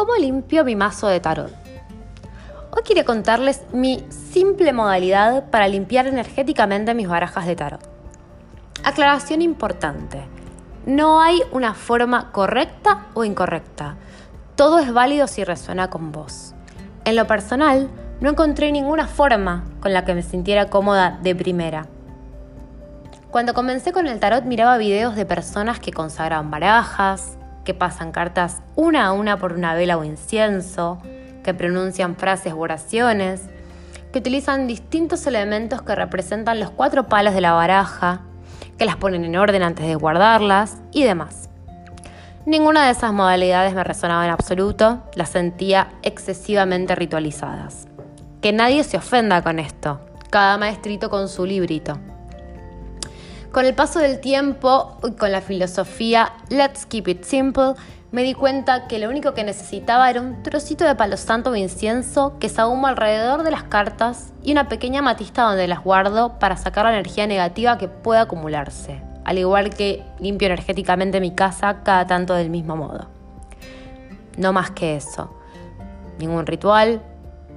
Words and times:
¿Cómo 0.00 0.16
limpio 0.16 0.64
mi 0.64 0.76
mazo 0.76 1.08
de 1.08 1.20
tarot? 1.20 1.52
Hoy 2.70 2.82
quiero 2.86 3.04
contarles 3.04 3.64
mi 3.70 4.02
simple 4.08 4.72
modalidad 4.72 5.50
para 5.50 5.68
limpiar 5.68 6.06
energéticamente 6.06 6.94
mis 6.94 7.06
barajas 7.06 7.44
de 7.44 7.54
tarot. 7.54 7.82
Aclaración 8.82 9.42
importante. 9.42 10.22
No 10.86 11.20
hay 11.20 11.42
una 11.52 11.74
forma 11.74 12.32
correcta 12.32 13.08
o 13.12 13.24
incorrecta. 13.24 13.96
Todo 14.56 14.78
es 14.78 14.90
válido 14.90 15.26
si 15.26 15.44
resuena 15.44 15.90
con 15.90 16.12
vos. 16.12 16.54
En 17.04 17.14
lo 17.14 17.26
personal, 17.26 17.90
no 18.22 18.30
encontré 18.30 18.72
ninguna 18.72 19.06
forma 19.06 19.66
con 19.80 19.92
la 19.92 20.06
que 20.06 20.14
me 20.14 20.22
sintiera 20.22 20.70
cómoda 20.70 21.18
de 21.22 21.34
primera. 21.34 21.88
Cuando 23.30 23.52
comencé 23.52 23.92
con 23.92 24.06
el 24.06 24.18
tarot 24.18 24.44
miraba 24.44 24.78
videos 24.78 25.14
de 25.14 25.26
personas 25.26 25.78
que 25.78 25.92
consagraban 25.92 26.50
barajas, 26.50 27.36
pasan 27.74 28.12
cartas 28.12 28.62
una 28.76 29.06
a 29.06 29.12
una 29.12 29.38
por 29.38 29.52
una 29.52 29.74
vela 29.74 29.96
o 29.96 30.04
incienso, 30.04 30.98
que 31.42 31.54
pronuncian 31.54 32.16
frases 32.16 32.52
o 32.52 32.58
oraciones, 32.58 33.42
que 34.12 34.18
utilizan 34.18 34.66
distintos 34.66 35.26
elementos 35.26 35.82
que 35.82 35.94
representan 35.94 36.60
los 36.60 36.70
cuatro 36.70 37.08
palos 37.08 37.34
de 37.34 37.40
la 37.40 37.52
baraja, 37.52 38.22
que 38.78 38.84
las 38.84 38.96
ponen 38.96 39.24
en 39.24 39.36
orden 39.36 39.62
antes 39.62 39.86
de 39.86 39.94
guardarlas 39.94 40.78
y 40.92 41.04
demás. 41.04 41.48
Ninguna 42.46 42.86
de 42.86 42.92
esas 42.92 43.12
modalidades 43.12 43.74
me 43.74 43.84
resonaba 43.84 44.24
en 44.24 44.30
absoluto, 44.30 45.02
las 45.14 45.28
sentía 45.28 45.92
excesivamente 46.02 46.94
ritualizadas. 46.94 47.86
Que 48.40 48.52
nadie 48.52 48.82
se 48.82 48.96
ofenda 48.96 49.42
con 49.42 49.58
esto, 49.58 50.00
cada 50.30 50.56
maestrito 50.56 51.10
con 51.10 51.28
su 51.28 51.44
librito. 51.44 51.98
Con 53.52 53.66
el 53.66 53.74
paso 53.74 53.98
del 53.98 54.20
tiempo 54.20 54.96
y 55.02 55.12
con 55.16 55.32
la 55.32 55.40
filosofía 55.40 56.34
Let's 56.50 56.86
Keep 56.86 57.08
It 57.08 57.24
Simple, 57.24 57.74
me 58.12 58.22
di 58.22 58.32
cuenta 58.32 58.86
que 58.86 59.00
lo 59.00 59.08
único 59.08 59.34
que 59.34 59.42
necesitaba 59.42 60.08
era 60.08 60.20
un 60.20 60.44
trocito 60.44 60.84
de 60.84 60.94
palo 60.94 61.16
santo 61.16 61.50
o 61.50 61.56
incienso 61.56 62.38
que 62.38 62.48
se 62.48 62.60
ahuma 62.60 62.90
alrededor 62.90 63.42
de 63.42 63.50
las 63.50 63.64
cartas 63.64 64.32
y 64.44 64.52
una 64.52 64.68
pequeña 64.68 65.02
matista 65.02 65.42
donde 65.42 65.66
las 65.66 65.82
guardo 65.82 66.38
para 66.38 66.56
sacar 66.56 66.84
la 66.84 66.92
energía 66.92 67.26
negativa 67.26 67.76
que 67.76 67.88
pueda 67.88 68.20
acumularse, 68.22 69.02
al 69.24 69.38
igual 69.38 69.70
que 69.70 70.04
limpio 70.20 70.46
energéticamente 70.46 71.20
mi 71.20 71.32
casa 71.32 71.82
cada 71.82 72.06
tanto 72.06 72.34
del 72.34 72.50
mismo 72.50 72.76
modo. 72.76 73.08
No 74.36 74.52
más 74.52 74.70
que 74.70 74.94
eso. 74.94 75.28
Ningún 76.20 76.46
ritual, 76.46 77.02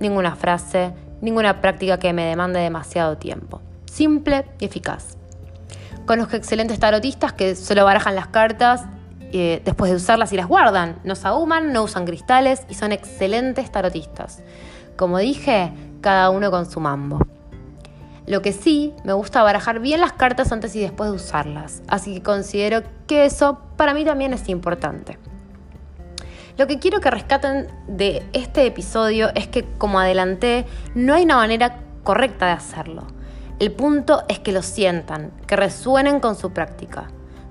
ninguna 0.00 0.36
frase, 0.36 0.92
ninguna 1.22 1.62
práctica 1.62 1.98
que 1.98 2.12
me 2.12 2.26
demande 2.26 2.60
demasiado 2.60 3.16
tiempo. 3.16 3.62
Simple 3.86 4.44
y 4.60 4.66
eficaz. 4.66 5.17
Conozco 6.08 6.36
excelentes 6.36 6.78
tarotistas 6.78 7.34
que 7.34 7.54
solo 7.54 7.84
barajan 7.84 8.14
las 8.14 8.28
cartas 8.28 8.86
eh, 9.30 9.60
después 9.66 9.90
de 9.90 9.98
usarlas 9.98 10.32
y 10.32 10.36
las 10.36 10.46
guardan. 10.46 10.96
No 11.04 11.14
se 11.14 11.28
ahuman, 11.28 11.70
no 11.74 11.82
usan 11.82 12.06
cristales 12.06 12.62
y 12.70 12.74
son 12.76 12.92
excelentes 12.92 13.70
tarotistas. 13.70 14.42
Como 14.96 15.18
dije, 15.18 15.70
cada 16.00 16.30
uno 16.30 16.50
con 16.50 16.64
su 16.64 16.80
mambo. 16.80 17.26
Lo 18.26 18.40
que 18.40 18.54
sí, 18.54 18.94
me 19.04 19.12
gusta 19.12 19.42
barajar 19.42 19.80
bien 19.80 20.00
las 20.00 20.14
cartas 20.14 20.50
antes 20.50 20.74
y 20.76 20.80
después 20.80 21.10
de 21.10 21.16
usarlas. 21.16 21.82
Así 21.88 22.14
que 22.14 22.22
considero 22.22 22.84
que 23.06 23.26
eso 23.26 23.60
para 23.76 23.92
mí 23.92 24.02
también 24.02 24.32
es 24.32 24.48
importante. 24.48 25.18
Lo 26.56 26.66
que 26.66 26.78
quiero 26.78 27.00
que 27.00 27.10
rescaten 27.10 27.68
de 27.86 28.26
este 28.32 28.64
episodio 28.64 29.28
es 29.34 29.46
que, 29.46 29.62
como 29.76 30.00
adelanté, 30.00 30.64
no 30.94 31.12
hay 31.12 31.24
una 31.24 31.36
manera 31.36 31.80
correcta 32.02 32.46
de 32.46 32.52
hacerlo. 32.52 33.17
El 33.58 33.72
punto 33.72 34.22
es 34.28 34.38
que 34.38 34.52
lo 34.52 34.62
sientan, 34.62 35.32
que 35.48 35.56
resuenen 35.56 36.20
con 36.20 36.36
su 36.36 36.52
práctica. 36.52 37.08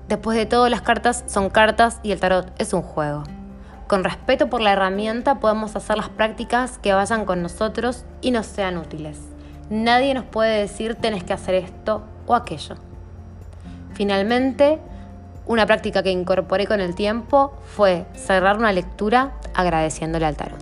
Después 0.08 0.38
de 0.38 0.46
todo, 0.46 0.70
las 0.70 0.80
cartas 0.80 1.22
son 1.26 1.50
cartas 1.50 2.00
y 2.02 2.12
el 2.12 2.20
tarot 2.20 2.50
es 2.58 2.72
un 2.72 2.80
juego. 2.80 3.24
Con 3.88 4.04
respeto 4.04 4.48
por 4.48 4.62
la 4.62 4.72
herramienta 4.72 5.38
podemos 5.38 5.76
hacer 5.76 5.98
las 5.98 6.08
prácticas 6.08 6.78
que 6.78 6.94
vayan 6.94 7.26
con 7.26 7.42
nosotros 7.42 8.06
y 8.22 8.30
nos 8.30 8.46
sean 8.46 8.78
útiles. 8.78 9.18
Nadie 9.68 10.14
nos 10.14 10.24
puede 10.24 10.60
decir 10.60 10.94
tenés 10.94 11.24
que 11.24 11.34
hacer 11.34 11.56
esto 11.56 12.02
o 12.26 12.34
aquello. 12.34 12.76
Finalmente, 13.92 14.78
una 15.46 15.66
práctica 15.66 16.02
que 16.02 16.10
incorporé 16.10 16.66
con 16.66 16.80
el 16.80 16.94
tiempo 16.94 17.52
fue 17.76 18.06
cerrar 18.14 18.56
una 18.56 18.72
lectura 18.72 19.34
agradeciéndole 19.52 20.24
al 20.24 20.36
tarot. 20.36 20.57